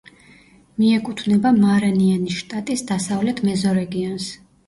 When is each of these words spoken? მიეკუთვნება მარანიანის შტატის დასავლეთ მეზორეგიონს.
მიეკუთვნება 0.77 1.51
მარანიანის 1.57 2.39
შტატის 2.39 2.83
დასავლეთ 2.93 3.45
მეზორეგიონს. 3.51 4.27